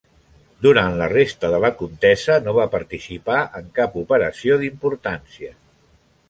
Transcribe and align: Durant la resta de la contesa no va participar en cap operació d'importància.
Durant 0.65 0.95
la 1.01 1.09
resta 1.11 1.51
de 1.55 1.59
la 1.65 1.69
contesa 1.81 2.37
no 2.47 2.55
va 2.61 2.65
participar 2.77 3.37
en 3.61 3.69
cap 3.81 4.01
operació 4.03 4.59
d'importància. 4.65 5.55